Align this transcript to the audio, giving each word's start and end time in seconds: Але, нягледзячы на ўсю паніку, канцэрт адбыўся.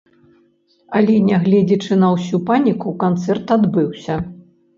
Але, 0.99 1.17
нягледзячы 1.27 1.93
на 2.05 2.09
ўсю 2.15 2.41
паніку, 2.49 2.95
канцэрт 3.05 3.55
адбыўся. 3.59 4.19